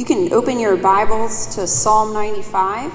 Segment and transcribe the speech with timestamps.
[0.00, 2.90] You can open your Bibles to Psalm 95.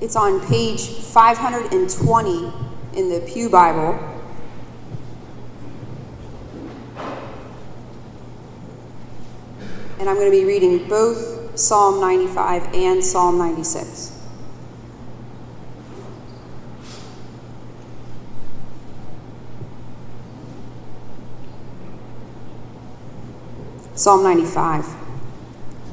[0.00, 2.52] It's on page 520
[2.98, 3.94] in the Pew Bible.
[10.00, 14.20] And I'm going to be reading both Psalm 95 and Psalm 96.
[23.94, 25.05] Psalm 95.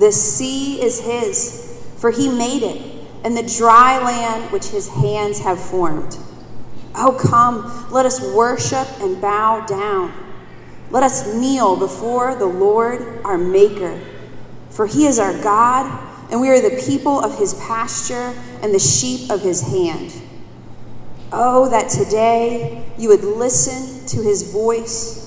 [0.00, 2.80] The sea is his, for he made it,
[3.22, 6.16] and the dry land which his hands have formed.
[6.94, 10.14] Oh, come, let us worship and bow down.
[10.90, 14.00] Let us kneel before the Lord our Maker,
[14.70, 15.86] for he is our God,
[16.30, 20.14] and we are the people of his pasture and the sheep of his hand.
[21.30, 25.20] Oh, that today you would listen to his voice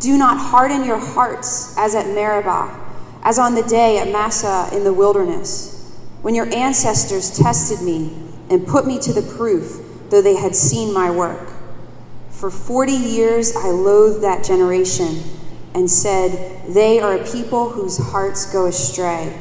[0.00, 2.83] do not harden your hearts as at Meribah,
[3.24, 8.12] as on the day at Massah in the wilderness, when your ancestors tested me
[8.50, 11.50] and put me to the proof, though they had seen my work.
[12.30, 15.22] For forty years I loathed that generation
[15.74, 19.36] and said, They are a people whose hearts go astray,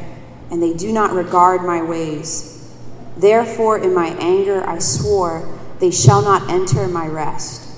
[0.50, 2.74] and they do not regard my ways.
[3.18, 7.70] Therefore, in my anger, I swore, They shall not enter my rest.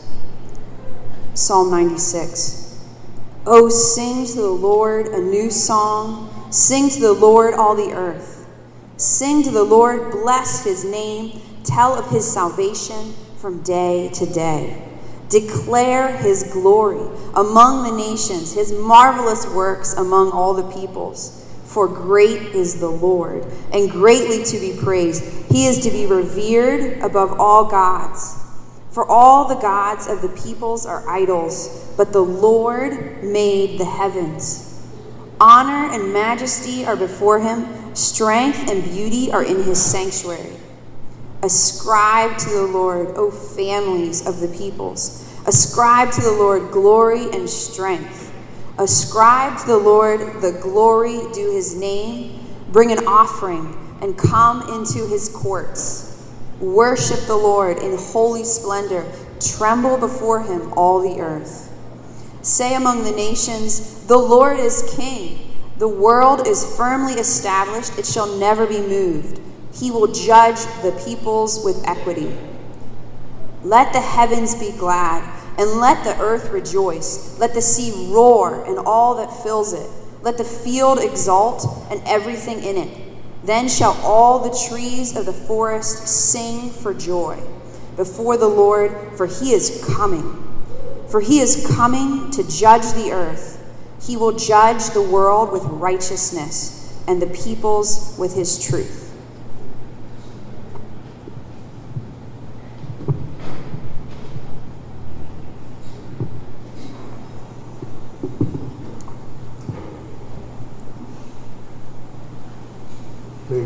[1.33, 2.64] Psalm 96.
[3.47, 6.47] Oh, sing to the Lord a new song.
[6.49, 8.47] Sing to the Lord all the earth.
[8.97, 14.81] Sing to the Lord, bless his name, tell of his salvation from day to day.
[15.29, 21.45] Declare his glory among the nations, his marvelous works among all the peoples.
[21.65, 25.51] For great is the Lord, and greatly to be praised.
[25.51, 28.44] He is to be revered above all gods.
[28.95, 34.81] For all the gods of the peoples are idols, but the Lord made the heavens.
[35.37, 40.55] Honor and majesty are before him, strength and beauty are in his sanctuary.
[41.43, 45.29] Ascribe to the Lord, O families of the peoples.
[45.45, 48.33] Ascribe to the Lord glory and strength.
[48.77, 52.47] Ascribe to the Lord the glory due his name.
[52.71, 56.14] Bring an offering and come into his courts.
[56.59, 59.05] Worship the Lord in holy splendor.
[59.39, 61.71] Tremble before him, all the earth.
[62.41, 65.51] Say among the nations, The Lord is king.
[65.77, 69.41] The world is firmly established, it shall never be moved.
[69.73, 72.33] He will judge the peoples with equity.
[73.61, 75.23] Let the heavens be glad,
[75.57, 77.37] and let the earth rejoice.
[77.39, 79.89] Let the sea roar, and all that fills it.
[80.21, 83.04] Let the field exult, and everything in it.
[83.45, 87.39] Then shall all the trees of the forest sing for joy
[87.95, 90.41] before the Lord, for he is coming.
[91.07, 93.61] For he is coming to judge the earth.
[94.01, 99.04] He will judge the world with righteousness and the peoples with his truth.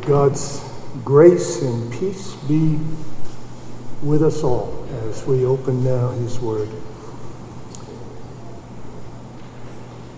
[0.10, 0.68] God's
[1.06, 2.80] grace and peace be
[4.02, 6.68] with us all as we open now His Word.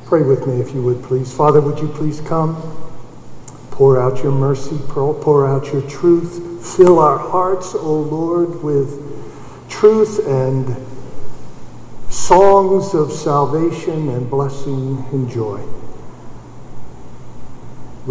[0.06, 1.34] Pray with me if you would, please.
[1.34, 2.56] Father, would you please come?
[3.72, 6.66] Pour out your mercy, pour out your truth.
[6.78, 10.74] Fill our hearts, O Lord, with truth and
[12.10, 15.62] songs of salvation and blessing and joy.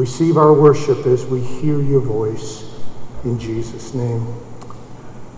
[0.00, 2.64] Receive our worship as we hear your voice.
[3.22, 4.26] In Jesus' name,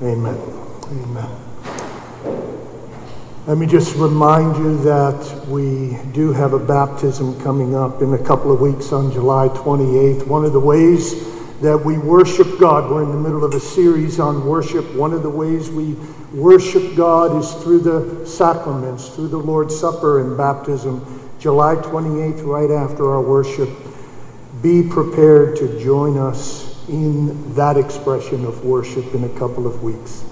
[0.00, 0.38] amen.
[0.86, 1.28] Amen.
[3.48, 8.18] Let me just remind you that we do have a baptism coming up in a
[8.18, 10.28] couple of weeks on July 28th.
[10.28, 11.26] One of the ways
[11.60, 14.94] that we worship God, we're in the middle of a series on worship.
[14.94, 15.94] One of the ways we
[16.32, 21.04] worship God is through the sacraments, through the Lord's Supper and baptism.
[21.40, 23.68] July 28th, right after our worship
[24.62, 30.24] be prepared to join us in that expression of worship in a couple of weeks.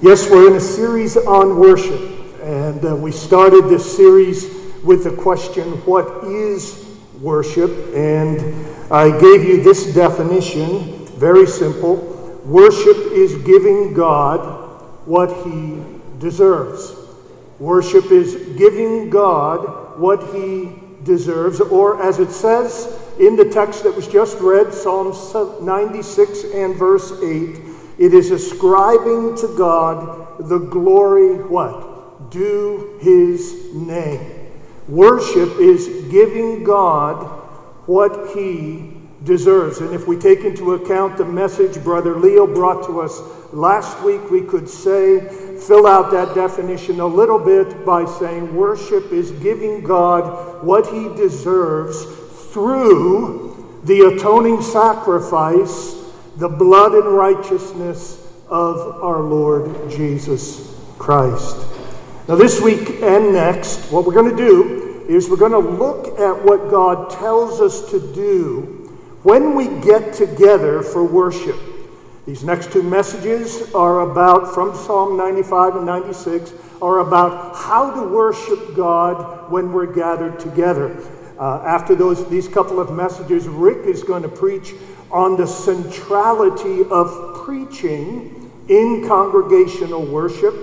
[0.00, 2.00] Yes, we're in a series on worship,
[2.40, 8.40] and uh, we started this series with the question what is worship, and
[8.90, 11.96] I gave you this definition, very simple.
[12.46, 15.78] Worship is giving God what he
[16.18, 16.96] deserves.
[17.58, 20.72] Worship is giving God what he
[21.04, 25.14] deserves, or as it says in the text that was just read, Psalm
[25.64, 27.60] 96 and verse 8,
[27.98, 32.30] it is ascribing to God the glory, what?
[32.30, 34.50] Due his name.
[34.88, 37.22] Worship is giving God
[37.86, 38.94] what he
[39.24, 39.78] deserves.
[39.78, 43.20] And if we take into account the message Brother Leo brought to us
[43.52, 45.20] last week, we could say,
[45.58, 51.08] fill out that definition a little bit by saying worship is giving God what he
[51.14, 52.04] deserves
[52.52, 55.94] through the atoning sacrifice,
[56.36, 58.18] the blood and righteousness
[58.48, 61.56] of our Lord Jesus Christ.
[62.28, 66.18] Now, this week and next, what we're going to do is we're going to look
[66.20, 68.62] at what God tells us to do
[69.22, 71.56] when we get together for worship.
[72.26, 78.02] These next two messages are about, from Psalm 95 and 96, are about how to
[78.08, 81.02] worship God when we're gathered together.
[81.38, 84.74] Uh, after those, these couple of messages, Rick is going to preach
[85.10, 90.54] on the centrality of preaching in congregational worship.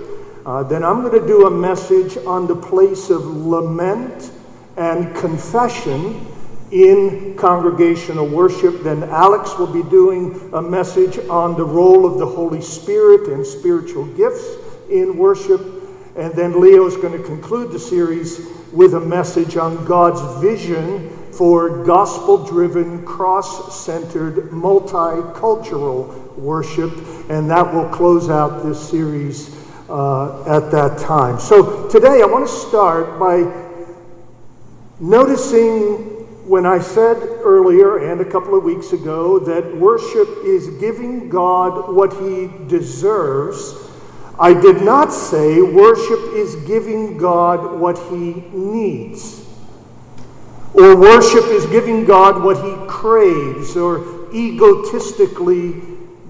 [0.44, 4.32] Uh, then I'm going to do a message on the place of lament
[4.76, 6.26] and confession
[6.70, 8.82] in congregational worship.
[8.82, 13.44] Then Alex will be doing a message on the role of the Holy Spirit and
[13.44, 14.56] spiritual gifts
[14.88, 15.60] in worship.
[16.16, 21.10] And then Leo is going to conclude the series with a message on God's vision
[21.32, 26.92] for gospel driven, cross centered, multicultural worship.
[27.30, 29.56] And that will close out this series
[29.88, 31.40] uh, at that time.
[31.40, 33.68] So today I want to start by
[35.00, 36.18] noticing
[36.48, 41.94] when I said earlier and a couple of weeks ago that worship is giving God
[41.94, 43.89] what he deserves,
[44.40, 49.46] I did not say worship is giving God what he needs.
[50.72, 55.82] Or worship is giving God what he craves or egotistically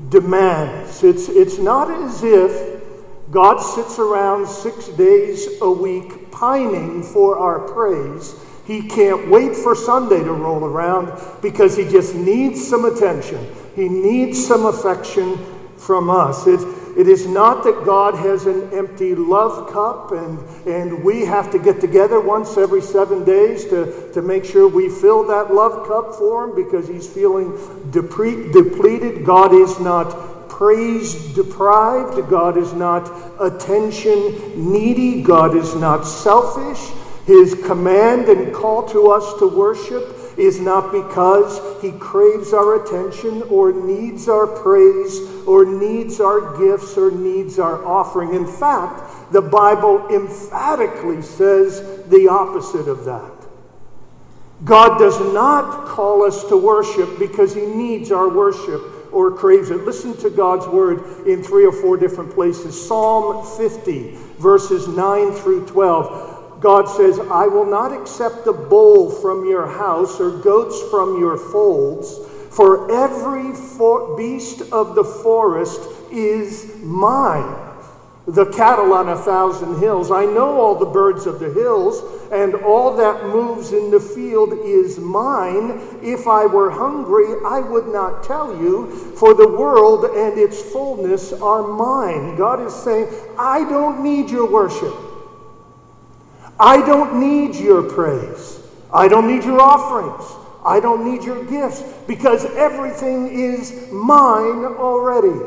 [0.08, 1.04] demands.
[1.04, 2.82] It's, it's not as if
[3.30, 8.34] God sits around six days a week pining for our praise
[8.70, 13.44] he can't wait for Sunday to roll around because he just needs some attention.
[13.74, 15.38] He needs some affection
[15.76, 16.46] from us.
[16.46, 16.60] It,
[16.96, 21.58] it is not that God has an empty love cup and, and we have to
[21.58, 26.14] get together once every seven days to, to make sure we fill that love cup
[26.14, 27.52] for him because he's feeling
[27.90, 29.24] depre- depleted.
[29.24, 32.28] God is not praise deprived.
[32.28, 33.10] God is not
[33.40, 35.22] attention needy.
[35.22, 36.92] God is not selfish.
[37.26, 43.42] His command and call to us to worship is not because he craves our attention
[43.42, 48.34] or needs our praise or needs our gifts or needs our offering.
[48.34, 53.30] In fact, the Bible emphatically says the opposite of that.
[54.64, 59.84] God does not call us to worship because he needs our worship or craves it.
[59.84, 62.86] Listen to God's word in three or four different places.
[62.86, 66.29] Psalm 50, verses 9 through 12.
[66.60, 71.38] God says, I will not accept a bull from your house or goats from your
[71.38, 72.18] folds,
[72.50, 75.80] for every for- beast of the forest
[76.12, 77.56] is mine.
[78.26, 80.10] The cattle on a thousand hills.
[80.10, 84.52] I know all the birds of the hills, and all that moves in the field
[84.52, 85.80] is mine.
[86.02, 91.32] If I were hungry, I would not tell you, for the world and its fullness
[91.32, 92.36] are mine.
[92.36, 95.09] God is saying, I don't need your worship.
[96.60, 98.60] I don't need your praise.
[98.92, 100.30] I don't need your offerings.
[100.64, 105.40] I don't need your gifts because everything is mine already.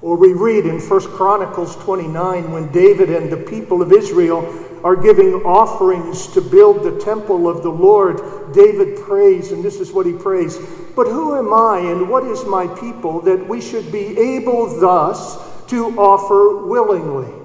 [0.00, 4.48] Or we read in 1 Chronicles 29 when David and the people of Israel
[4.82, 8.54] are giving offerings to build the temple of the Lord.
[8.54, 10.56] David prays, and this is what he prays
[10.96, 15.36] But who am I and what is my people that we should be able thus
[15.66, 17.39] to offer willingly?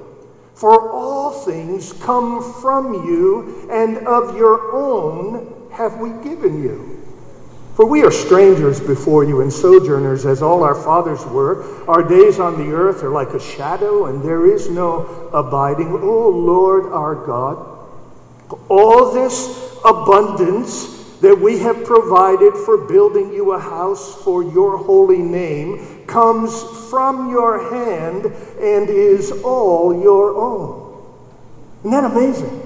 [0.55, 7.03] For all things come from you, and of your own have we given you.
[7.75, 11.85] For we are strangers before you and sojourners, as all our fathers were.
[11.89, 15.91] Our days on the earth are like a shadow, and there is no abiding.
[15.91, 17.57] O oh, Lord our God,
[18.69, 25.17] all this abundance that we have provided for building you a house for your holy
[25.17, 31.03] name comes from your hand and is all your own.
[31.79, 32.62] Isn't that amazing?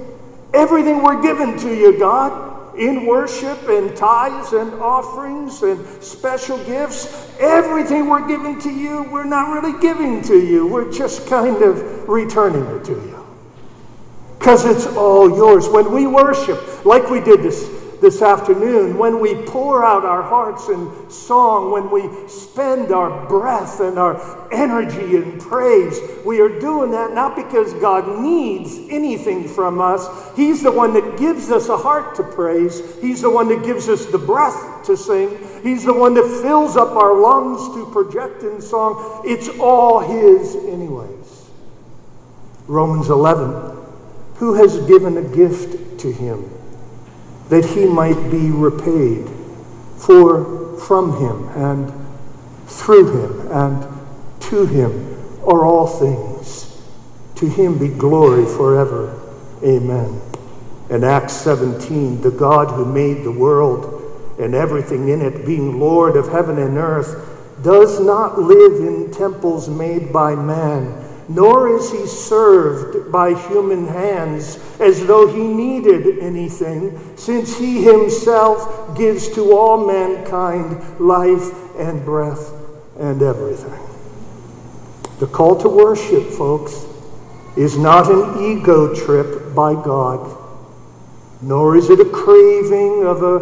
[0.53, 7.27] Everything we're given to you, God, in worship and tithes and offerings and special gifts,
[7.39, 10.67] everything we're giving to you, we're not really giving to you.
[10.67, 13.25] We're just kind of returning it to you.
[14.37, 15.67] Because it's all yours.
[15.67, 17.67] When we worship, like we did this
[18.01, 23.79] this afternoon, when we pour out our hearts in song, when we spend our breath
[23.79, 29.81] and our energy in praise, we are doing that not because God needs anything from
[29.81, 30.07] us.
[30.35, 33.89] He's the one that gives us a heart to praise, He's the one that gives
[33.89, 38.43] us the breath to sing, He's the one that fills up our lungs to project
[38.43, 39.23] in song.
[39.25, 41.49] It's all His, anyways.
[42.67, 43.77] Romans 11
[44.35, 46.58] Who has given a gift to Him?
[47.49, 49.27] That he might be repaid.
[49.97, 51.93] For from him and
[52.67, 56.81] through him and to him are all things.
[57.35, 59.19] To him be glory forever.
[59.63, 60.21] Amen.
[60.89, 63.95] In Acts 17, the God who made the world
[64.39, 67.25] and everything in it, being Lord of heaven and earth,
[67.61, 74.57] does not live in temples made by man nor is he served by human hands
[74.79, 82.51] as though he needed anything, since he himself gives to all mankind life and breath
[82.97, 83.79] and everything.
[85.19, 86.85] The call to worship, folks,
[87.55, 90.35] is not an ego trip by God,
[91.43, 93.35] nor is it a craving of a,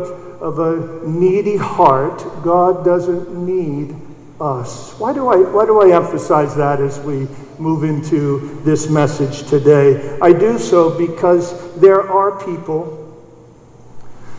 [0.43, 2.17] of a needy heart.
[2.43, 3.95] God doesn't need
[4.41, 4.91] us.
[4.99, 7.27] Why do I, why do I emphasize that as we
[7.59, 10.17] move into this message today.
[10.21, 12.93] I do so because there are people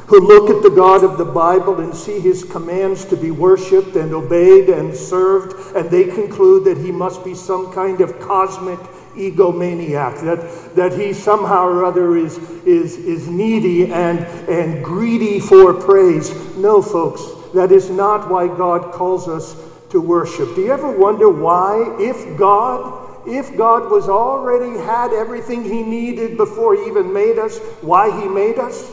[0.07, 3.95] who look at the God of the Bible and see his commands to be worshiped
[3.95, 8.79] and obeyed and served, and they conclude that he must be some kind of cosmic
[9.15, 15.75] egomaniac, that, that he somehow or other is, is, is needy and, and greedy for
[15.75, 16.33] praise.
[16.57, 17.23] No, folks,
[17.53, 19.57] that is not why God calls us
[19.91, 20.55] to worship.
[20.55, 22.98] Do you ever wonder why, if God
[23.35, 28.29] if God was already had everything he needed before he even made us, why he
[28.29, 28.91] made us?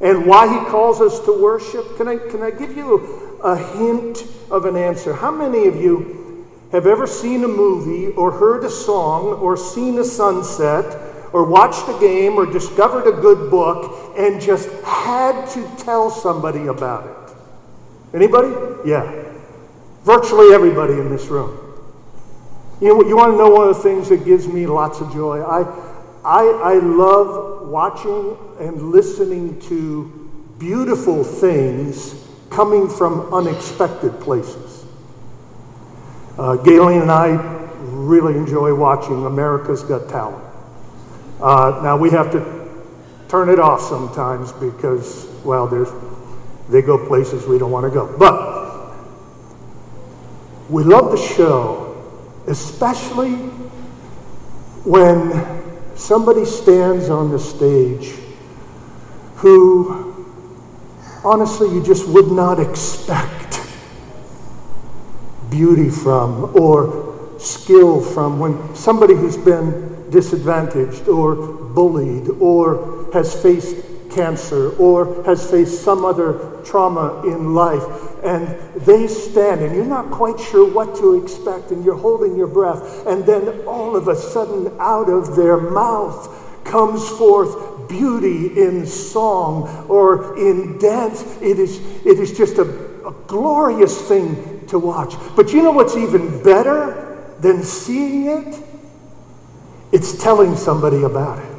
[0.00, 1.96] And why he calls us to worship?
[1.96, 5.14] Can I, can I give you a hint of an answer?
[5.14, 9.98] How many of you have ever seen a movie or heard a song or seen
[9.98, 15.68] a sunset or watched a game or discovered a good book and just had to
[15.76, 17.36] tell somebody about it?
[18.14, 18.54] Anybody?
[18.84, 19.24] Yeah.
[20.02, 21.63] Virtually everybody in this room.
[22.80, 25.12] You, know, you want to know one of the things that gives me lots of
[25.12, 25.42] joy?
[25.42, 25.62] I,
[26.24, 32.14] I, I love watching and listening to beautiful things
[32.50, 34.84] coming from unexpected places.
[36.38, 37.28] Uh, Galen and I
[37.80, 40.44] really enjoy watching America's Got Talent.
[41.40, 42.40] Uh, now we have to
[43.28, 45.90] turn it off sometimes because, well, there's,
[46.70, 48.16] they go places we don't want to go.
[48.18, 48.96] But
[50.70, 51.83] we love the show
[52.46, 53.34] especially
[54.84, 55.62] when
[55.96, 58.12] somebody stands on the stage
[59.36, 60.14] who
[61.24, 63.60] honestly you just would not expect
[65.50, 73.76] beauty from or skill from when somebody who's been disadvantaged or bullied or has faced
[74.14, 77.82] cancer or has faced some other trauma in life
[78.24, 78.46] and
[78.82, 83.06] they stand and you're not quite sure what to expect and you're holding your breath
[83.06, 89.86] and then all of a sudden out of their mouth comes forth beauty in song
[89.88, 91.22] or in dance.
[91.40, 92.62] It is it is just a,
[93.06, 95.14] a glorious thing to watch.
[95.36, 98.62] But you know what's even better than seeing it?
[99.92, 101.53] It's telling somebody about it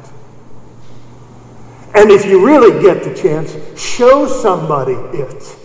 [2.06, 5.56] and if you really get the chance, show somebody it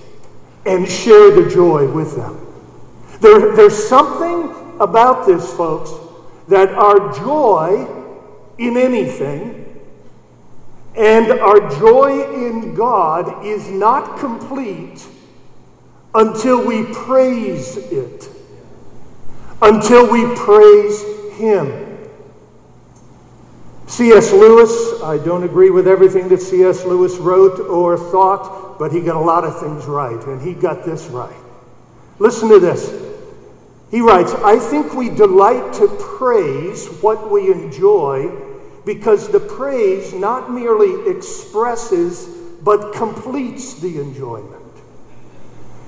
[0.65, 2.35] and share the joy with them.
[3.19, 5.91] There, there's something about this, folks,
[6.47, 7.87] that our joy
[8.57, 9.83] in anything
[10.95, 15.05] and our joy in God is not complete
[16.15, 18.29] until we praise it,
[19.61, 21.03] until we praise
[21.37, 21.80] Him.
[23.91, 24.31] C.S.
[24.31, 26.85] Lewis, I don't agree with everything that C.S.
[26.85, 30.85] Lewis wrote or thought, but he got a lot of things right, and he got
[30.85, 31.35] this right.
[32.17, 32.89] Listen to this.
[33.91, 38.31] He writes, I think we delight to praise what we enjoy
[38.85, 42.27] because the praise not merely expresses
[42.63, 44.73] but completes the enjoyment.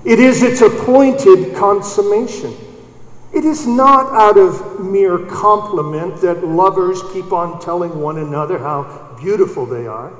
[0.03, 2.53] It is its appointed consummation.
[3.33, 9.17] It is not out of mere compliment that lovers keep on telling one another how
[9.19, 10.13] beautiful they are.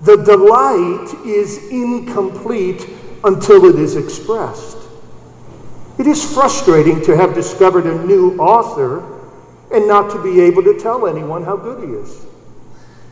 [0.00, 2.88] The delight is incomplete
[3.22, 4.78] until it is expressed.
[5.96, 9.12] It is frustrating to have discovered a new author
[9.72, 12.26] and not to be able to tell anyone how good he is.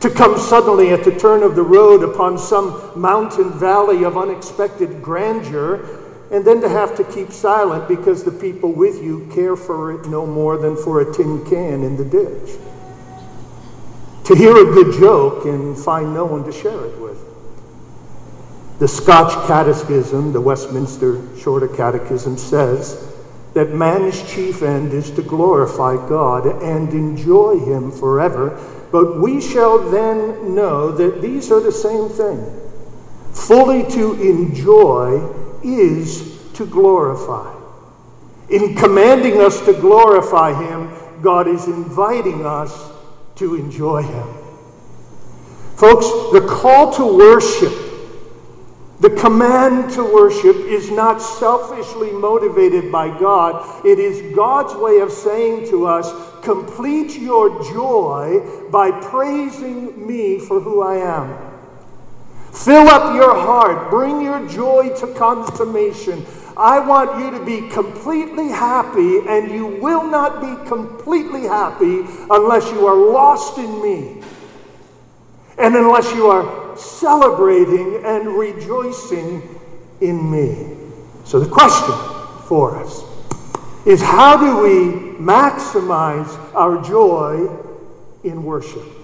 [0.01, 5.01] To come suddenly at the turn of the road upon some mountain valley of unexpected
[5.01, 6.02] grandeur,
[6.33, 10.07] and then to have to keep silent because the people with you care for it
[10.09, 12.57] no more than for a tin can in the ditch.
[14.25, 17.19] To hear a good joke and find no one to share it with.
[18.79, 23.13] The Scotch Catechism, the Westminster Shorter Catechism, says
[23.53, 28.59] that man's chief end is to glorify God and enjoy Him forever
[28.93, 32.45] but we shall then know that these are the same thing.
[33.33, 35.17] Fully to enjoy
[35.63, 37.53] is to glorify.
[38.49, 40.91] In commanding us to glorify Him,
[41.21, 42.91] God is inviting us
[43.35, 44.27] to enjoy Him.
[45.75, 47.73] Folks, the call to worship,
[48.99, 53.85] the command to worship is not selfishly motivated by God.
[53.85, 56.09] It is God's way of saying to us,
[56.43, 61.52] complete your joy by praising me for who I am.
[62.53, 66.23] Fill up your heart, bring your joy to consummation.
[66.55, 72.71] I want you to be completely happy, and you will not be completely happy unless
[72.71, 74.21] you are lost in me.
[75.57, 79.41] And unless you are celebrating and rejoicing
[79.99, 80.77] in me.
[81.25, 81.95] So, the question
[82.47, 83.03] for us
[83.85, 87.49] is how do we maximize our joy
[88.23, 89.02] in worship?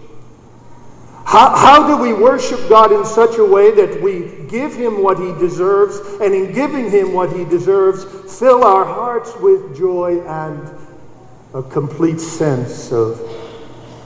[1.29, 5.19] How, how do we worship God in such a way that we give Him what
[5.19, 8.03] He deserves, and in giving Him what He deserves,
[8.39, 10.75] fill our hearts with joy and
[11.53, 13.21] a complete sense of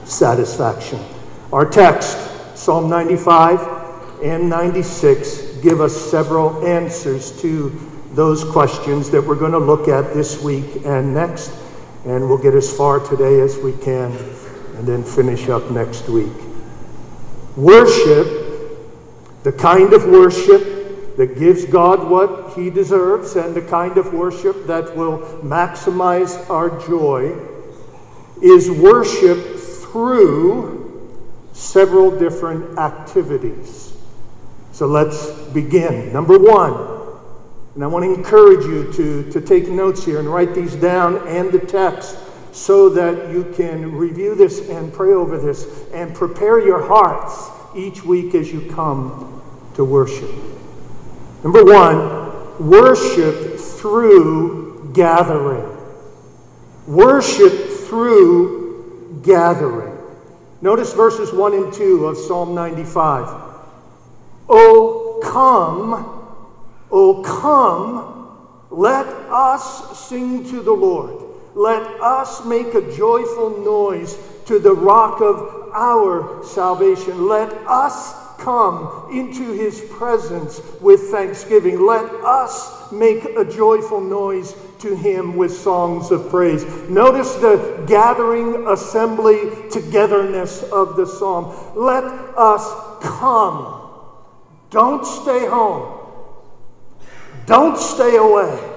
[0.04, 1.02] satisfaction?
[1.50, 2.18] Our text,
[2.58, 7.70] Psalm 95 and 96, give us several answers to
[8.12, 11.54] those questions that we're going to look at this week and next.
[12.04, 14.12] And we'll get as far today as we can
[14.76, 16.43] and then finish up next week.
[17.56, 18.26] Worship,
[19.42, 24.66] the kind of worship that gives God what he deserves and the kind of worship
[24.66, 27.36] that will maximize our joy,
[28.42, 30.84] is worship through
[31.52, 33.96] several different activities.
[34.72, 36.12] So let's begin.
[36.12, 36.94] Number one,
[37.74, 41.26] and I want to encourage you to, to take notes here and write these down
[41.28, 42.16] and the text
[42.54, 48.04] so that you can review this and pray over this and prepare your hearts each
[48.04, 49.42] week as you come
[49.74, 50.30] to worship.
[51.42, 55.68] Number one, worship through gathering.
[56.86, 57.52] Worship
[57.88, 59.98] through gathering.
[60.62, 63.26] Notice verses 1 and 2 of Psalm 95.
[64.48, 66.24] Oh, come
[66.96, 68.38] Oh, come,
[68.70, 71.24] let us sing to the Lord.
[71.54, 77.26] Let us make a joyful noise to the rock of our salvation.
[77.26, 81.86] Let us come into his presence with thanksgiving.
[81.86, 86.64] Let us make a joyful noise to him with songs of praise.
[86.90, 91.56] Notice the gathering, assembly, togetherness of the psalm.
[91.74, 93.90] Let us come.
[94.70, 96.00] Don't stay home.
[97.46, 98.73] Don't stay away.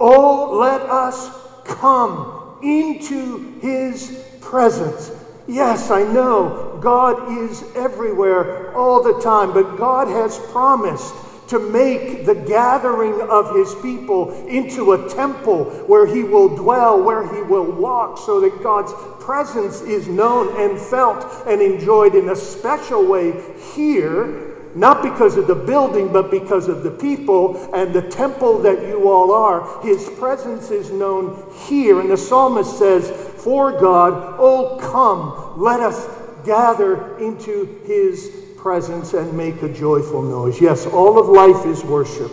[0.00, 1.30] Oh, let us
[1.64, 5.12] come into his presence.
[5.46, 11.14] Yes, I know God is everywhere all the time, but God has promised
[11.48, 17.32] to make the gathering of his people into a temple where he will dwell, where
[17.34, 22.36] he will walk, so that God's presence is known and felt and enjoyed in a
[22.36, 28.02] special way here not because of the building, but because of the people and the
[28.02, 29.82] temple that you all are.
[29.82, 32.00] His presence is known here.
[32.00, 33.10] And the psalmist says,
[33.42, 36.08] For God, oh, come, let us
[36.44, 40.60] gather into his presence and make a joyful noise.
[40.60, 42.32] Yes, all of life is worship.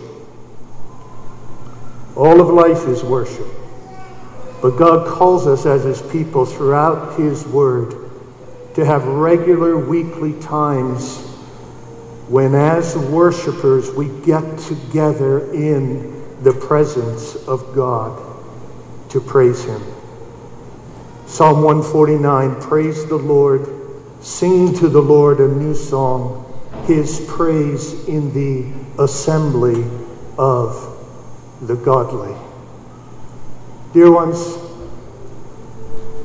[2.16, 3.46] All of life is worship.
[4.60, 8.10] But God calls us as his people throughout his word
[8.74, 11.31] to have regular weekly times
[12.32, 18.18] when, as worshipers, we get together in the presence of God
[19.10, 19.82] to praise Him.
[21.26, 23.68] Psalm 149 Praise the Lord,
[24.22, 26.48] sing to the Lord a new song,
[26.86, 29.84] His praise in the assembly
[30.38, 30.88] of
[31.60, 32.34] the godly.
[33.92, 34.56] Dear ones,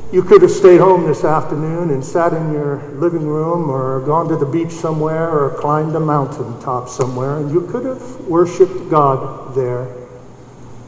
[0.09, 4.29] You could have stayed home this afternoon and sat in your living room or gone
[4.29, 9.53] to the beach somewhere or climbed a mountaintop somewhere, and you could have worshiped God
[9.53, 9.93] there.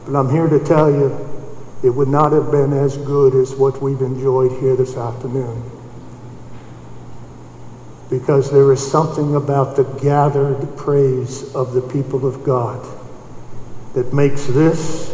[0.05, 1.27] But I'm here to tell you,
[1.83, 5.69] it would not have been as good as what we've enjoyed here this afternoon.
[8.09, 12.87] Because there is something about the gathered praise of the people of God
[13.95, 15.09] that makes this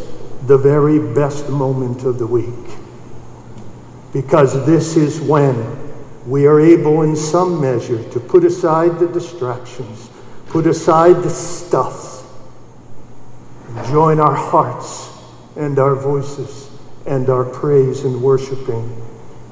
[0.45, 2.53] the very best moment of the week
[4.15, 5.53] because this is when
[6.25, 10.09] we are able, in some measure, to put aside the distractions,
[10.47, 12.23] put aside the stuff,
[13.67, 15.09] and join our hearts
[15.57, 16.69] and our voices
[17.05, 18.89] and our praise in worshiping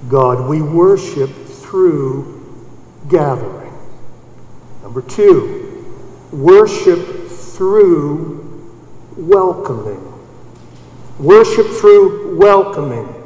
[0.08, 0.48] God.
[0.48, 2.42] We worship through
[3.10, 3.74] gathering.
[4.82, 5.94] Number two,
[6.32, 8.72] worship through
[9.18, 10.00] welcoming.
[11.20, 13.23] Worship through welcoming.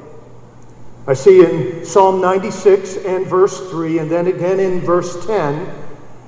[1.07, 5.73] I see in Psalm 96 and verse 3, and then again in verse 10,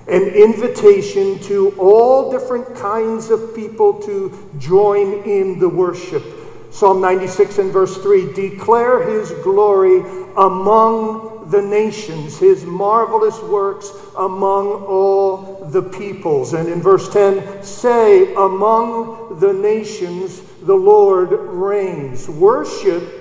[0.07, 6.23] an invitation to all different kinds of people to join in the worship.
[6.71, 9.99] Psalm 96 and verse 3 declare his glory
[10.37, 16.53] among the nations, his marvelous works among all the peoples.
[16.53, 22.29] And in verse 10, say, among the nations the Lord reigns.
[22.29, 23.18] Worship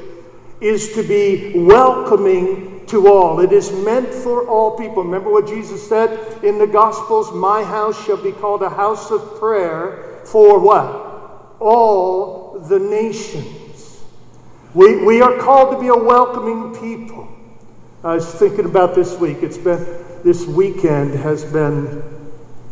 [0.61, 3.41] is to be welcoming to all.
[3.41, 5.05] It is meant for all people.
[5.05, 7.33] Remember what Jesus said in the Gospels?
[7.33, 11.57] My house shall be called a house of prayer for what?
[11.61, 14.03] All the nations.
[14.75, 17.29] We, we are called to be a welcoming people.
[18.05, 19.39] I was thinking about this week.
[19.43, 19.85] It's been,
[20.25, 22.03] this weekend has been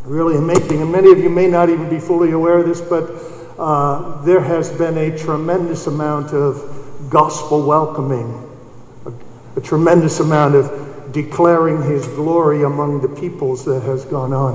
[0.05, 0.83] really amazing.
[0.83, 3.11] And many of you may not even be fully aware of this, but
[3.59, 6.76] uh, there has been a tremendous amount of
[7.09, 8.49] gospel welcoming,
[9.07, 9.13] a,
[9.59, 14.55] a tremendous amount of declaring his glory among the peoples that has gone on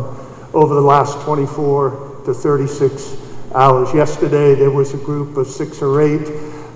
[0.53, 3.17] over the last 24 to 36
[3.55, 3.93] hours.
[3.93, 6.27] Yesterday, there was a group of six or eight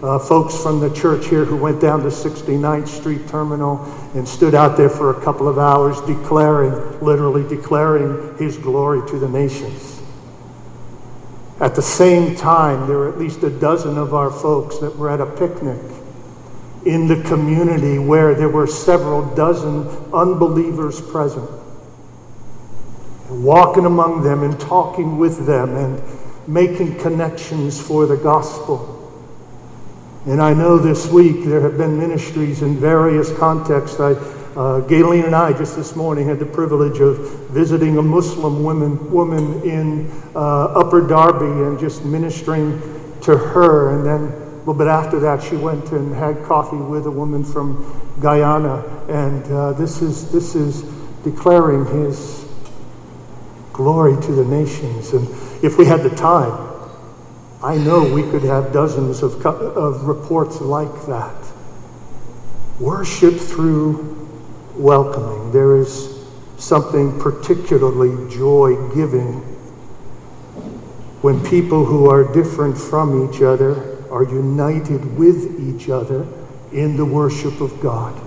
[0.01, 3.83] uh, folks from the church here who went down to 69th Street Terminal
[4.13, 9.17] and stood out there for a couple of hours declaring, literally declaring his glory to
[9.17, 9.94] the nations.
[11.59, 15.09] At the same time, there were at least a dozen of our folks that were
[15.09, 15.79] at a picnic
[16.85, 21.49] in the community where there were several dozen unbelievers present.
[23.29, 26.01] Walking among them and talking with them and
[26.47, 28.91] making connections for the gospel.
[30.27, 33.99] And I know this week there have been ministries in various contexts.
[33.99, 34.13] I
[34.55, 37.17] uh, and I just this morning had the privilege of
[37.49, 42.79] visiting a Muslim woman, woman in uh, Upper Darby and just ministering
[43.21, 43.97] to her.
[43.97, 47.43] And then a little bit after that, she went and had coffee with a woman
[47.43, 48.83] from Guyana.
[49.09, 50.83] And uh, this, is, this is
[51.23, 52.45] declaring his
[53.73, 55.11] glory to the nations.
[55.11, 55.27] And
[55.63, 56.61] if we had the time,
[57.61, 61.35] I know we could have dozens of, of reports like that.
[62.79, 64.24] Worship through
[64.77, 65.51] welcoming.
[65.51, 66.25] There is
[66.57, 69.41] something particularly joy giving
[71.21, 76.27] when people who are different from each other are united with each other
[76.71, 78.21] in the worship of God.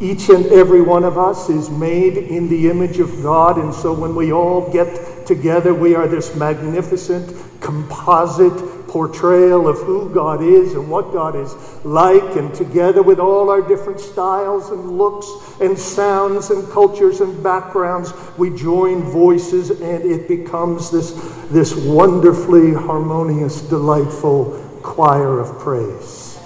[0.00, 3.92] Each and every one of us is made in the image of God, and so
[3.92, 8.58] when we all get together, we are this magnificent composite
[8.92, 13.66] portrayal of who God is and what God is like, and together with all our
[13.66, 15.26] different styles and looks
[15.62, 21.12] and sounds and cultures and backgrounds, we join voices and it becomes this,
[21.48, 26.38] this wonderfully harmonious, delightful choir of praise.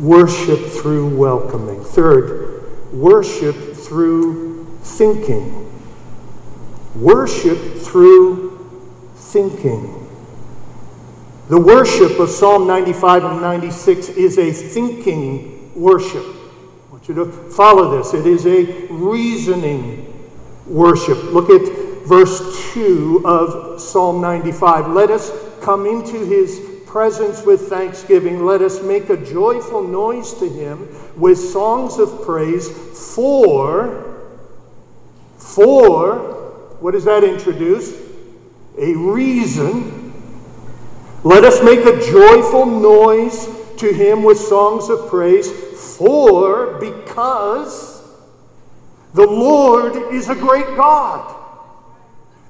[0.00, 1.84] Worship through welcoming.
[1.84, 5.70] Third, worship through thinking.
[6.96, 8.58] Worship through
[9.14, 9.99] thinking.
[11.50, 16.24] The worship of Psalm 95 and 96 is a thinking worship.
[16.24, 18.14] I want you to follow this.
[18.14, 20.30] It is a reasoning
[20.64, 21.20] worship.
[21.24, 24.92] Look at verse 2 of Psalm 95.
[24.92, 28.46] Let us come into his presence with thanksgiving.
[28.46, 32.70] Let us make a joyful noise to him with songs of praise.
[33.16, 34.22] For,
[35.36, 36.14] for,
[36.78, 37.92] what does that introduce?
[38.78, 39.99] A reason
[41.22, 45.50] let us make a joyful noise to him with songs of praise,
[45.96, 48.02] for because
[49.14, 51.36] the Lord is a great God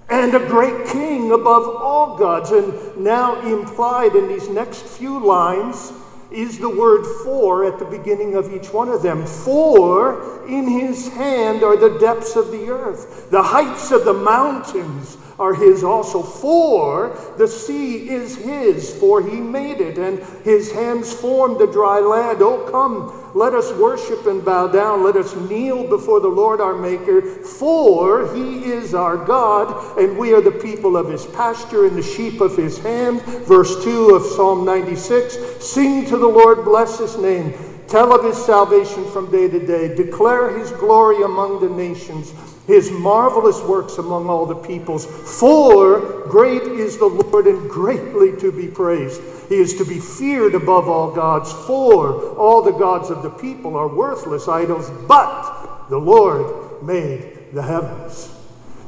[0.08, 2.50] and a great king above all gods.
[2.50, 5.92] And now implied in these next few lines
[6.30, 9.26] is the word for at the beginning of each one of them.
[9.26, 15.16] For in his hand are the depths of the earth, the heights of the mountains
[15.38, 16.22] are his also.
[16.22, 22.00] For the sea is his, for he made it, and his hands formed the dry
[22.00, 22.42] land.
[22.42, 25.04] Oh, come, let us worship and bow down.
[25.04, 30.32] Let us kneel before the Lord our Maker, for he is our God, and we
[30.32, 33.22] are the people of his pasture and the sheep of his hand.
[33.22, 37.54] Verse 2 of Psalm 96 Sing to the Lord, bless his name.
[37.86, 39.94] Tell of his salvation from day to day.
[39.94, 42.32] Declare his glory among the nations
[42.66, 45.06] his marvelous works among all the peoples.
[45.06, 49.20] For great is the Lord and greatly to be praised.
[49.48, 51.52] He is to be feared above all gods.
[51.52, 57.62] For all the gods of the people are worthless idols, but the Lord made the
[57.62, 58.39] heavens.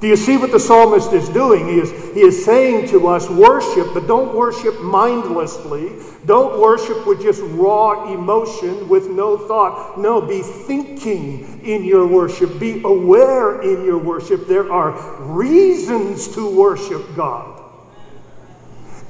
[0.02, 1.68] Do you see what the psalmist is doing?
[1.68, 5.92] He is, he is saying to us, worship, but don't worship mindlessly.
[6.26, 10.00] Don't worship with just raw emotion, with no thought.
[10.00, 12.58] No, be thinking in your worship.
[12.58, 14.48] Be aware in your worship.
[14.48, 14.90] There are
[15.22, 17.51] reasons to worship God.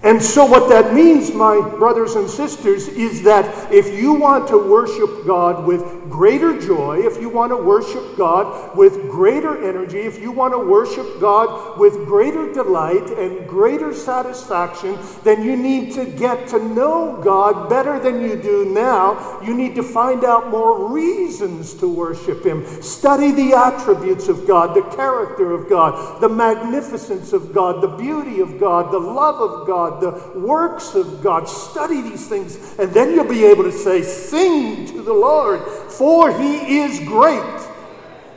[0.05, 4.59] And so, what that means, my brothers and sisters, is that if you want to
[4.59, 10.21] worship God with greater joy, if you want to worship God with greater energy, if
[10.21, 16.05] you want to worship God with greater delight and greater satisfaction, then you need to
[16.05, 19.41] get to know God better than you do now.
[19.41, 22.67] You need to find out more reasons to worship Him.
[22.83, 28.41] Study the attributes of God, the character of God, the magnificence of God, the beauty
[28.41, 31.48] of God, the love of God the works of God.
[31.48, 36.33] Study these things, and then you'll be able to say, Sing to the Lord, for
[36.38, 37.68] he is great.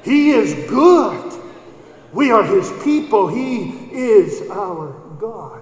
[0.03, 1.33] He is good.
[2.13, 3.27] We are his people.
[3.27, 5.61] He is our God.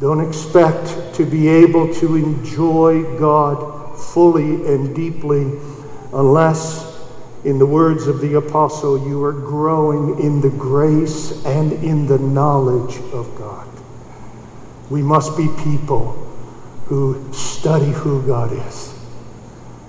[0.00, 5.50] Don't expect to be able to enjoy God fully and deeply
[6.12, 6.95] unless
[7.46, 12.18] in the words of the apostle, you are growing in the grace and in the
[12.18, 13.68] knowledge of God.
[14.90, 16.14] We must be people
[16.86, 18.98] who study who God is,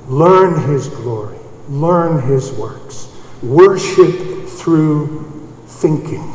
[0.08, 5.26] learn His glory, learn His works, worship through
[5.66, 6.32] thinking.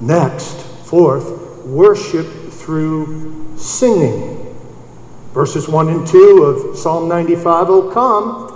[0.00, 0.54] Next,
[0.86, 4.54] fourth, worship through singing.
[5.32, 8.53] Verses 1 and 2 of Psalm 95 Oh, come,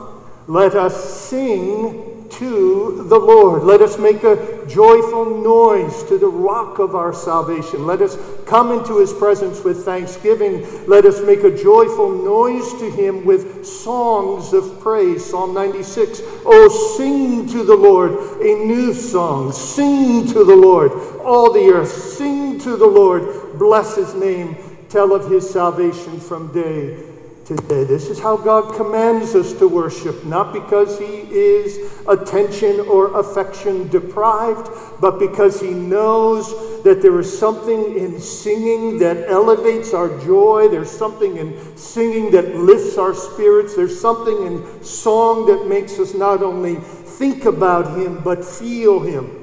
[0.48, 3.64] let us sing to the Lord.
[3.64, 7.86] Let us make a joyful noise to the rock of our salvation.
[7.86, 10.66] Let us come into his presence with thanksgiving.
[10.86, 15.22] Let us make a joyful noise to him with songs of praise.
[15.22, 16.22] Psalm 96.
[16.46, 19.52] Oh, sing to the Lord a new song.
[19.52, 21.92] Sing to the Lord, all the earth.
[21.92, 23.58] Sing to the Lord.
[23.58, 24.56] Bless his name.
[24.88, 27.07] Tell of his salvation from day
[27.48, 27.84] today.
[27.84, 33.88] This is how God commands us to worship, not because He is attention or affection
[33.88, 34.68] deprived,
[35.00, 40.68] but because He knows that there is something in singing that elevates our joy.
[40.68, 43.74] There's something in singing that lifts our spirits.
[43.74, 49.34] There's something in song that makes us not only think about Him, but feel Him.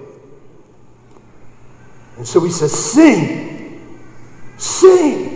[2.17, 3.81] And so He says, Sing!
[4.57, 5.34] Sing!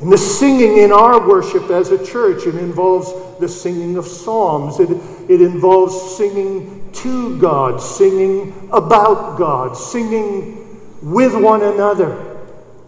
[0.00, 4.78] And the singing in our worship as a church, it involves the singing of psalms.
[4.78, 4.90] It,
[5.28, 12.38] it involves singing to God, singing about God, singing with one another,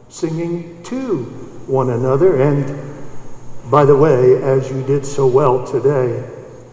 [0.08, 1.24] singing to
[1.66, 2.40] one another.
[2.40, 6.28] And by the way, as you did so well today,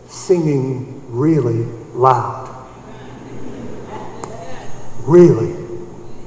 [0.07, 2.45] singing really loud.
[5.01, 5.53] Really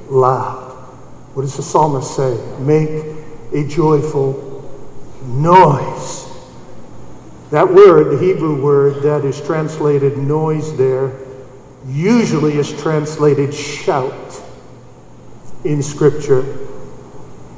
[0.09, 0.71] loud.
[1.33, 2.37] What does the psalmist say?
[2.59, 3.20] Make
[3.53, 4.47] a joyful
[5.23, 6.27] noise.
[7.51, 11.19] That word, the Hebrew word that is translated noise there,
[11.85, 14.41] usually is translated shout
[15.63, 16.41] in Scripture.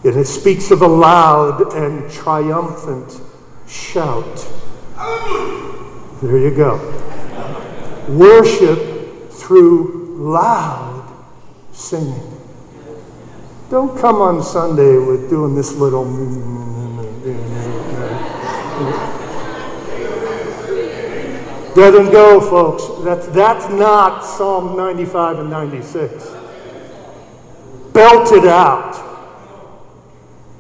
[0.04, 3.22] And it speaks of a loud and triumphant
[3.68, 4.48] shout.
[6.22, 6.80] There you go.
[8.10, 11.08] Worship through loud
[11.72, 12.43] singing.
[13.74, 16.06] Don't come on Sunday with doing this little.
[21.74, 23.04] Doesn't go, folks.
[23.04, 26.24] That's, that's not Psalm 95 and 96.
[27.94, 28.94] Belt it out.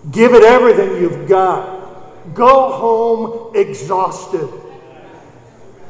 [0.09, 2.33] Give it everything you've got.
[2.33, 4.49] Go home exhausted.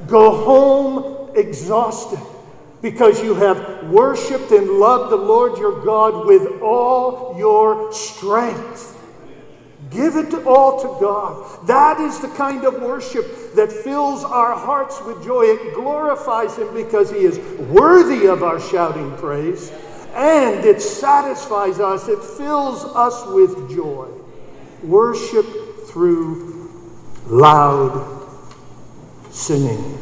[0.07, 2.32] Go home exhausted
[2.83, 8.99] because you have worshiped and loved the Lord your God with all your strength.
[9.89, 11.65] Give it all to God.
[11.65, 15.43] That is the kind of worship that fills our hearts with joy.
[15.43, 19.71] It glorifies Him because He is worthy of our shouting praise,
[20.13, 24.09] and it satisfies us, it fills us with joy.
[24.83, 25.45] Worship
[25.87, 26.69] through
[27.27, 28.27] loud
[29.31, 29.97] singing.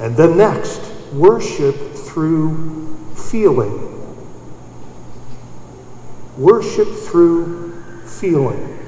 [0.00, 3.84] And then next, worship through feeling.
[6.36, 8.78] Worship through feeling.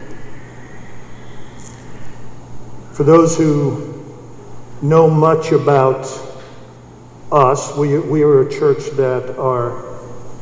[2.92, 4.04] For those who
[4.83, 6.06] know much about
[7.33, 10.00] us, we, we are a church that are,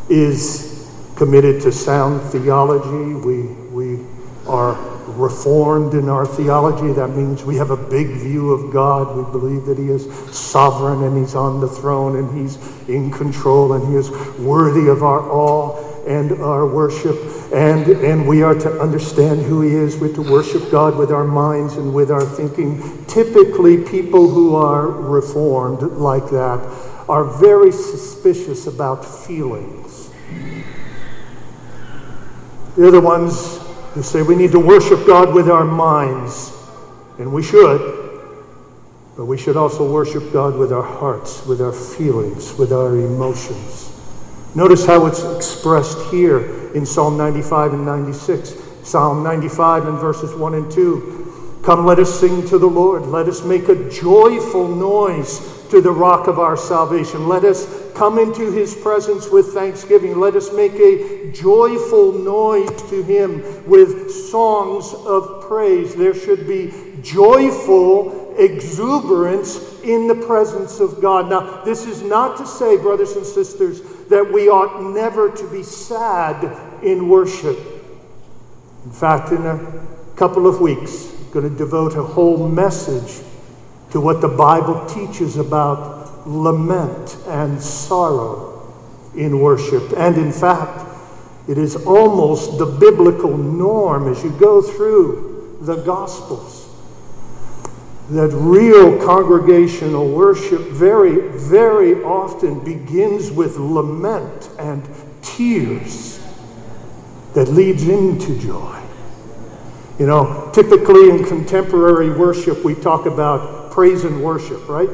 [0.09, 3.14] is committed to sound theology.
[3.14, 4.07] We, we
[4.47, 6.93] are reformed in our theology.
[6.93, 9.17] That means we have a big view of God.
[9.17, 12.57] We believe that He is sovereign and He's on the throne and He's
[12.89, 17.17] in control and He is worthy of our awe and our worship.
[17.53, 19.97] And, and we are to understand who He is.
[19.97, 23.05] We're to worship God with our minds and with our thinking.
[23.07, 26.61] Typically, people who are reformed like that
[27.09, 30.11] are very suspicious about feelings.
[32.77, 33.59] They're the ones
[33.94, 36.53] who say we need to worship God with our minds,
[37.18, 37.81] and we should,
[39.16, 43.94] but we should also worship God with our hearts, with our feelings, with our emotions.
[44.55, 48.55] Notice how it's expressed here in Psalm 95 and 96.
[48.83, 51.61] Psalm 95 and verses 1 and 2.
[51.62, 53.07] Come, let us sing to the Lord.
[53.07, 57.29] Let us make a joyful noise to the rock of our salvation.
[57.29, 60.19] Let us come into his presence with thanksgiving.
[60.19, 65.95] Let us make a joyful noise to him with songs of praise.
[65.95, 71.29] There should be joyful exuberance in the presence of God.
[71.29, 75.63] Now, this is not to say, brothers and sisters, that we ought never to be
[75.63, 77.59] sad in worship.
[78.85, 83.25] In fact, in a couple of weeks, I'm going to devote a whole message
[83.90, 88.74] to what the Bible teaches about lament and sorrow
[89.16, 89.92] in worship.
[89.96, 90.87] And in fact,
[91.48, 96.68] it is almost the biblical norm as you go through the Gospels
[98.11, 104.83] that real congregational worship very, very often begins with lament and
[105.20, 106.18] tears
[107.35, 108.81] that leads into joy.
[109.98, 114.91] You know, typically in contemporary worship, we talk about praise and worship, right?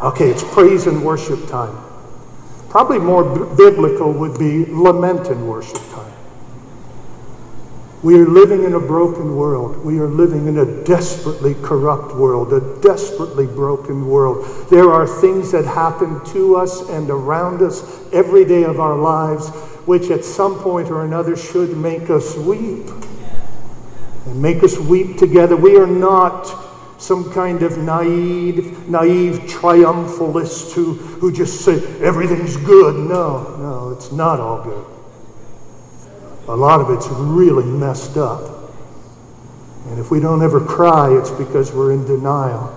[0.00, 1.76] Okay, it's praise and worship time.
[2.68, 6.12] Probably more b- biblical would be lament and worship time.
[8.04, 9.84] We are living in a broken world.
[9.84, 14.70] We are living in a desperately corrupt world, a desperately broken world.
[14.70, 19.48] There are things that happen to us and around us every day of our lives
[19.84, 22.86] which at some point or another should make us weep
[24.26, 25.56] and make us weep together.
[25.56, 26.65] We are not
[26.98, 32.96] some kind of naive, naive triumphalist who, who just say everything's good.
[32.96, 34.86] No, no, it's not all good.
[36.48, 38.72] A lot of it's really messed up.
[39.88, 42.72] And if we don't ever cry, it's because we're in denial.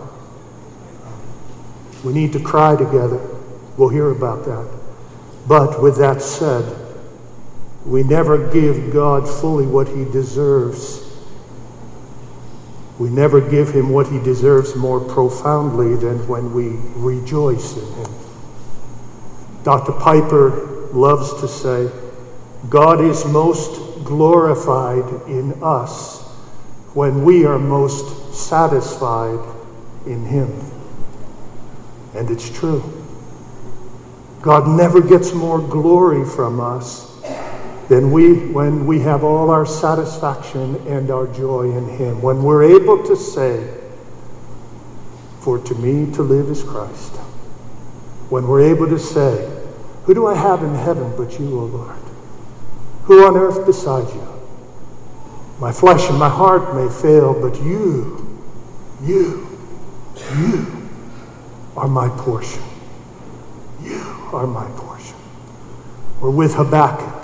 [2.04, 3.20] We need to cry together.
[3.78, 4.68] We'll hear about that.
[5.48, 6.76] But with that said,
[7.86, 11.09] we never give God fully what he deserves.
[13.00, 18.12] We never give him what he deserves more profoundly than when we rejoice in him.
[19.64, 19.94] Dr.
[19.94, 21.90] Piper loves to say,
[22.68, 26.20] God is most glorified in us
[26.94, 29.40] when we are most satisfied
[30.06, 30.52] in Him.
[32.16, 32.84] And it's true.
[34.42, 37.09] God never gets more glory from us
[37.90, 42.22] than we when we have all our satisfaction and our joy in Him.
[42.22, 43.68] When we're able to say,
[45.42, 47.16] For to me to live is Christ.
[48.30, 49.50] When we're able to say,
[50.06, 51.98] Who do I have in heaven but you, O Lord?
[53.06, 54.28] Who on earth beside you?
[55.60, 58.40] My flesh and my heart may fail, but you,
[59.04, 59.60] you,
[60.38, 60.90] you
[61.76, 62.64] are my portion.
[63.82, 64.00] You
[64.32, 65.18] are my portion.
[66.22, 67.19] We're with Habakkuk,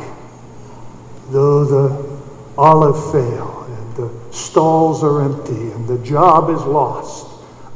[1.29, 2.19] though the
[2.57, 7.27] olive fail and the stalls are empty and the job is lost,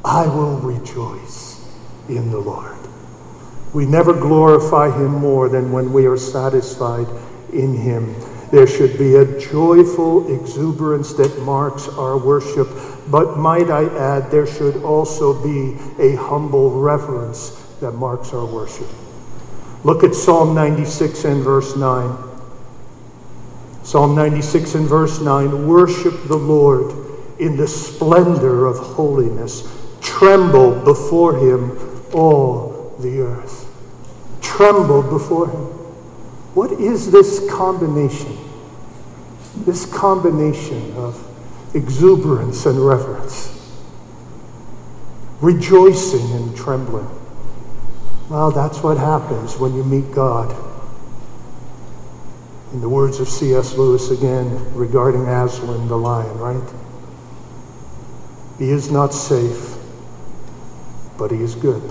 [0.04, 1.68] I will rejoice
[2.08, 2.78] in the Lord.
[3.74, 7.08] We never glorify him more than when we are satisfied
[7.54, 8.16] in him.
[8.52, 12.68] There should be a joyful exuberance that marks our worship,
[13.12, 18.88] but might I add, there should also be a humble reverence that marks our worship.
[19.84, 22.29] Look at Psalm 96 and verse 9.
[23.90, 26.94] Psalm 96 and verse 9 Worship the Lord
[27.40, 29.68] in the splendor of holiness.
[30.00, 33.66] Tremble before him, all the earth.
[34.44, 35.64] Tremble before him.
[36.54, 38.38] What is this combination?
[39.66, 41.26] This combination of
[41.74, 43.74] exuberance and reverence,
[45.42, 47.10] rejoicing and trembling.
[48.30, 50.69] Well, that's what happens when you meet God.
[52.72, 53.76] In the words of C.S.
[53.76, 56.74] Lewis again regarding Aslan the lion, right?
[58.60, 59.76] He is not safe,
[61.18, 61.82] but he is good.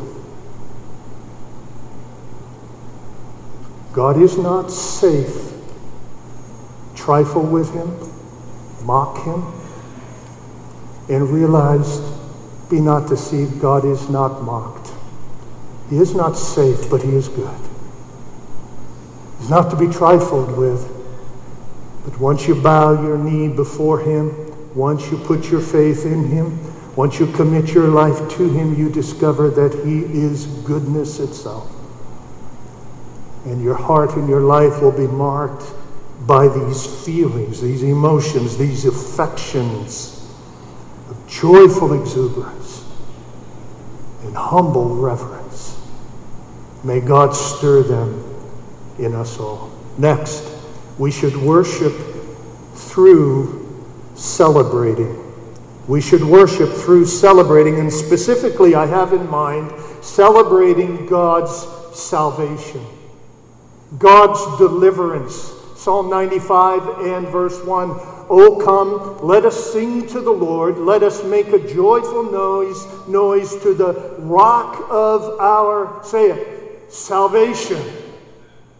[3.93, 5.53] God is not safe.
[6.95, 7.97] Trifle with him,
[8.85, 9.43] mock him,
[11.09, 12.01] and realize,
[12.69, 14.93] be not deceived, God is not mocked.
[15.91, 17.68] He is not safe, but he is good.
[19.49, 20.95] Not to be trifled with.
[22.05, 24.35] But once you bow your knee before him,
[24.75, 26.59] once you put your faith in him,
[26.97, 31.71] once you commit your life to him, you discover that he is goodness itself.
[33.45, 35.65] And your heart and your life will be marked
[36.27, 40.29] by these feelings, these emotions, these affections
[41.09, 42.85] of joyful exuberance
[44.25, 45.81] and humble reverence.
[46.83, 48.28] May God stir them
[48.99, 49.71] in us all.
[49.97, 50.45] Next,
[50.99, 51.93] we should worship
[52.75, 53.59] through
[54.15, 55.25] celebrating.
[55.87, 59.73] We should worship through celebrating, and specifically, I have in mind
[60.03, 61.67] celebrating God's
[61.99, 62.85] salvation,
[63.97, 65.55] God's deliverance.
[65.77, 67.91] Psalm 95 and verse 1
[68.31, 70.77] Oh, come, let us sing to the Lord.
[70.77, 77.81] Let us make a joyful noise, noise to the rock of our, say it, salvation.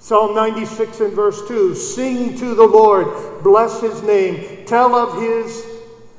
[0.01, 5.67] Psalm 96 and verse 2 Sing to the Lord, bless his name, tell of his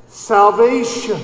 [0.07, 1.19] salvation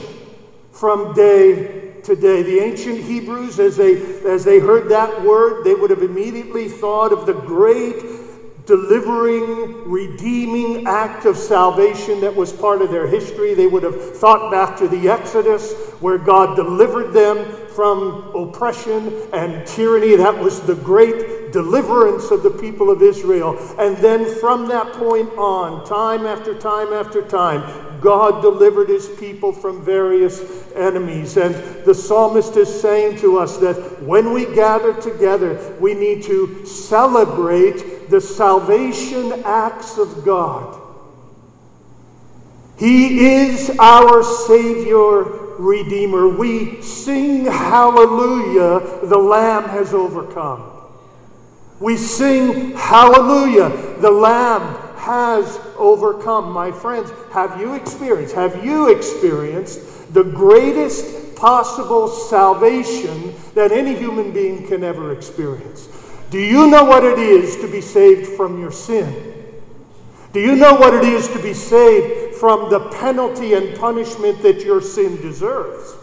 [0.71, 2.43] from day to day.
[2.43, 7.11] The ancient Hebrews, as they, as they heard that word, they would have immediately thought
[7.11, 8.24] of the great
[8.65, 13.53] delivering, redeeming act of salvation that was part of their history.
[13.53, 19.67] They would have thought back to the Exodus, where God delivered them from oppression and
[19.67, 20.15] tyranny.
[20.15, 23.57] That was the great deliverance of the people of Israel.
[23.79, 29.51] And then from that point on, time after time after time, God delivered his people
[29.51, 30.39] from various
[30.75, 31.37] enemies.
[31.37, 36.63] And the psalmist is saying to us that when we gather together, we need to
[36.67, 40.79] celebrate the salvation acts of God.
[42.77, 45.23] He is our Savior,
[45.57, 46.27] Redeemer.
[46.29, 50.71] We sing hallelujah, the Lamb has overcome.
[51.79, 56.51] We sing hallelujah, the Lamb has overcome.
[56.51, 64.31] My friends, have you experienced, have you experienced the greatest possible salvation that any human
[64.31, 65.87] being can ever experience?
[66.31, 69.33] Do you know what it is to be saved from your sin?
[70.33, 74.61] Do you know what it is to be saved from the penalty and punishment that
[74.61, 75.95] your sin deserves?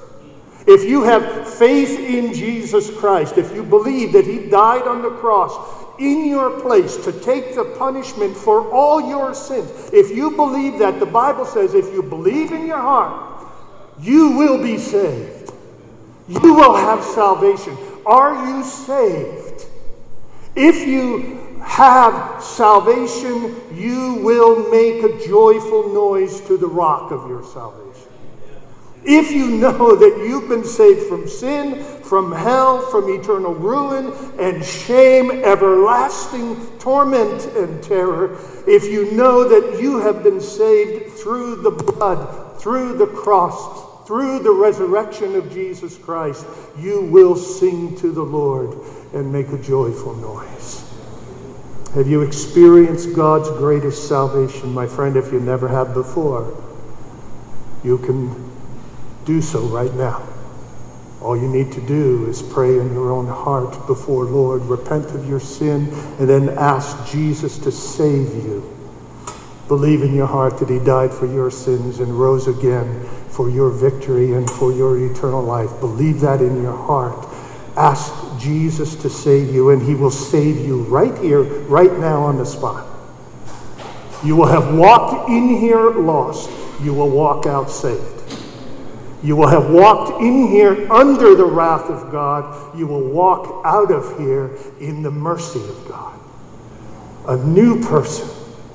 [0.67, 5.11] If you have faith in Jesus Christ, if you believe that He died on the
[5.11, 10.79] cross in your place to take the punishment for all your sins, if you believe
[10.79, 13.47] that, the Bible says if you believe in your heart,
[14.01, 15.53] you will be saved.
[16.29, 17.77] You will have salvation.
[18.07, 19.67] Are you saved?
[20.55, 27.45] If you have salvation, you will make a joyful noise to the rock of your
[27.45, 27.82] salvation.
[29.05, 34.65] If you know that you've been saved from sin, from hell, from eternal ruin and
[34.65, 41.71] shame, everlasting torment and terror, if you know that you have been saved through the
[41.71, 46.45] blood, through the cross, through the resurrection of Jesus Christ,
[46.79, 48.77] you will sing to the Lord
[49.15, 50.87] and make a joyful noise.
[51.95, 55.17] Have you experienced God's greatest salvation, my friend?
[55.17, 56.63] If you never have before,
[57.85, 58.52] you can
[59.25, 60.27] do so right now.
[61.21, 65.29] All you need to do is pray in your own heart before Lord, repent of
[65.29, 68.69] your sin, and then ask Jesus to save you.
[69.69, 73.71] Believe in your heart that he died for your sins and rose again for your
[73.71, 75.71] victory and for your eternal life.
[75.81, 77.27] Believe that in your heart.
[77.77, 82.37] Ask Jesus to save you, and he will save you right here, right now on
[82.37, 82.87] the spot.
[84.23, 86.51] You will have walked in here lost.
[86.83, 88.12] You will walk out saved.
[89.23, 92.77] You will have walked in here under the wrath of God.
[92.77, 94.51] You will walk out of here
[94.81, 96.19] in the mercy of God.
[97.29, 98.29] A new person,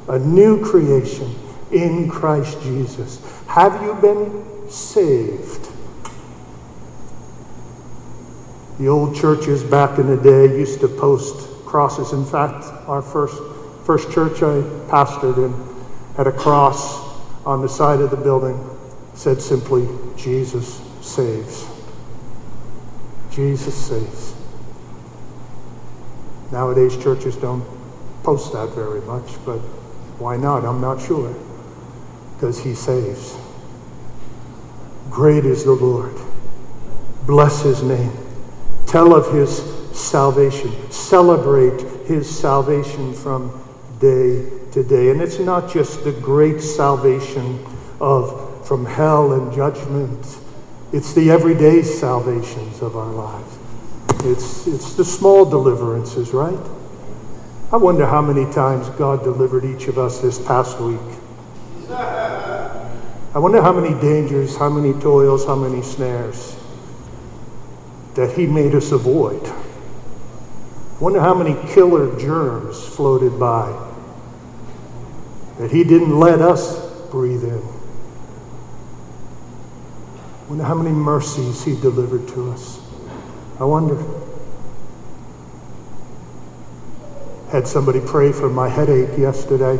[0.07, 1.35] a new creation
[1.71, 3.21] in Christ Jesus.
[3.47, 5.69] Have you been saved?
[8.79, 12.13] The old churches back in the day used to post crosses.
[12.13, 13.41] In fact, our first,
[13.83, 15.67] first church I pastored in
[16.15, 17.05] had a cross
[17.45, 18.57] on the side of the building,
[19.17, 21.65] said simply, Jesus saves.
[23.31, 24.35] Jesus saves.
[26.51, 27.65] Nowadays, churches don't
[28.21, 29.57] post that very much, but
[30.19, 30.63] why not?
[30.63, 31.35] I'm not sure.
[32.35, 33.35] Because he saves.
[35.09, 36.15] Great is the Lord.
[37.25, 38.11] Bless his name.
[38.85, 39.63] Tell of his
[39.97, 40.91] salvation.
[40.91, 43.63] Celebrate his salvation from
[43.99, 45.09] day to day.
[45.09, 47.65] And it's not just the great salvation
[47.99, 50.39] of from hell and judgment.
[50.91, 53.57] It's the everyday salvations of our lives.
[54.25, 56.59] It's, it's the small deliverances, right?
[57.71, 60.99] I wonder how many times God delivered each of us this past week.
[61.89, 66.57] I wonder how many dangers, how many toils, how many snares
[68.15, 69.45] that He made us avoid.
[69.45, 73.71] I wonder how many killer germs floated by
[75.57, 76.79] that He didn't let us
[77.11, 77.76] breathe in.
[80.49, 82.79] Wonder how many mercies He delivered to us.
[83.59, 83.97] I wonder.
[87.49, 89.77] Had somebody pray for my headache yesterday.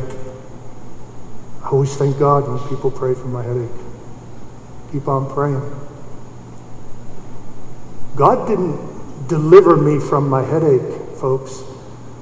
[1.63, 3.69] I always thank God when people pray for my headache.
[4.91, 5.61] Keep on praying.
[8.15, 11.63] God didn't deliver me from my headache, folks,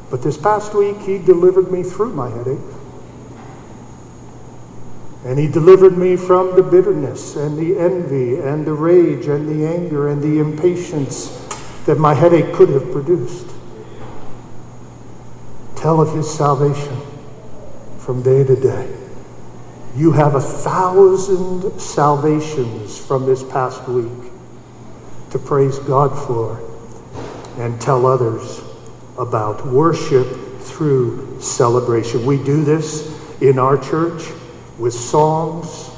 [0.10, 2.75] but this past week He delivered me through my headache.
[5.26, 9.66] And He delivered me from the bitterness and the envy and the rage and the
[9.66, 11.42] anger and the impatience
[11.88, 13.48] that my headache could have produced.
[15.76, 17.02] Tell of His salvation
[17.98, 18.96] from day to day.
[19.96, 24.32] You have a thousand salvations from this past week
[25.32, 26.62] to praise God for
[27.58, 28.62] and tell others
[29.18, 29.66] about.
[29.66, 30.28] Worship
[30.60, 32.26] through celebration.
[32.28, 33.12] We do this
[33.42, 34.22] in our church
[34.78, 35.92] with songs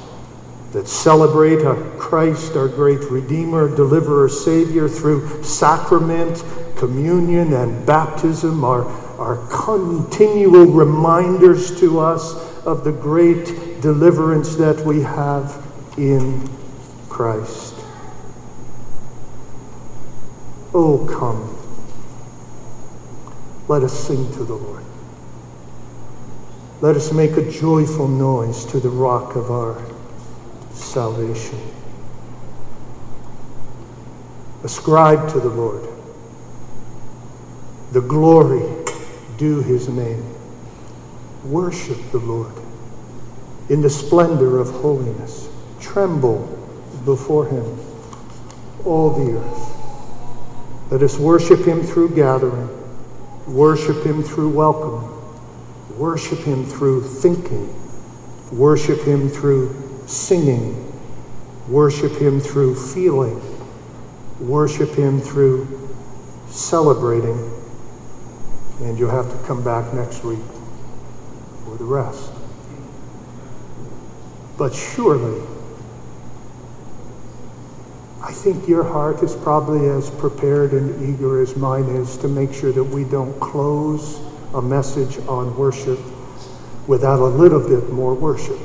[0.71, 6.43] that celebrate our Christ, our great Redeemer, Deliverer, Savior, through sacrament,
[6.75, 8.85] communion, and baptism, our,
[9.17, 15.65] our continual reminders to us of the great deliverance that we have
[15.97, 16.47] in
[17.09, 17.73] Christ.
[20.73, 21.55] Oh, come.
[23.67, 24.83] Let us sing to the Lord.
[26.79, 29.83] Let us make a joyful noise to the rock of our
[30.73, 31.59] salvation.
[34.63, 35.87] Ascribe to the Lord
[37.91, 38.61] the glory
[39.37, 40.23] due his name.
[41.45, 42.53] Worship the Lord
[43.69, 45.49] in the splendor of holiness.
[45.79, 46.45] Tremble
[47.05, 47.79] before him,
[48.85, 50.91] all the earth.
[50.91, 52.69] Let us worship him through gathering,
[53.47, 55.16] worship him through welcoming,
[55.97, 57.73] worship him through thinking,
[58.51, 59.73] worship him through
[60.05, 60.93] singing,
[61.67, 63.41] worship him through feeling,
[64.39, 65.67] worship him through
[66.49, 67.53] celebrating.
[68.81, 70.39] And you'll have to come back next week
[71.65, 72.31] for the rest.
[74.57, 75.41] But surely,
[78.21, 82.53] I think your heart is probably as prepared and eager as mine is to make
[82.53, 84.19] sure that we don't close
[84.53, 85.99] a message on worship
[86.87, 88.57] without a little bit more worship.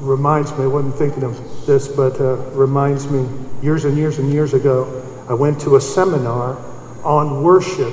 [0.00, 3.26] Reminds me, I wasn't thinking of this, but uh, reminds me
[3.62, 6.56] years and years and years ago, I went to a seminar
[7.04, 7.92] on worship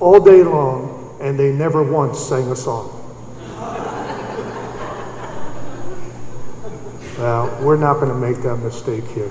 [0.00, 2.98] all day long, and they never once sang a song.
[7.18, 9.30] Well, we're not going to make that mistake here.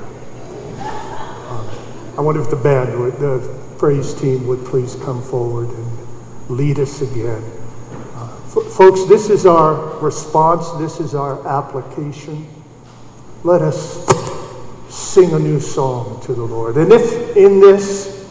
[2.17, 6.79] I wonder if the band would, the praise team would please come forward and lead
[6.79, 7.41] us again.
[8.15, 12.47] Uh, folks, this is our response, this is our application.
[13.43, 14.05] Let us
[14.89, 16.75] sing a new song to the Lord.
[16.75, 18.21] And if in this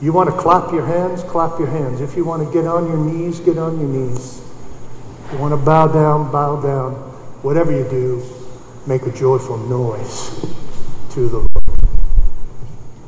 [0.00, 2.00] you want to clap your hands, clap your hands.
[2.00, 4.42] If you want to get on your knees, get on your knees.
[5.26, 6.92] If you want to bow down, bow down.
[7.42, 8.22] Whatever you do,
[8.86, 10.40] make a joyful noise
[11.10, 11.53] to the Lord.